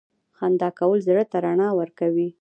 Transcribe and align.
•خندا 0.37 0.69
کول 0.79 0.99
زړه 1.07 1.23
ته 1.31 1.37
رڼا 1.45 1.69
ورکوي. 1.79 2.27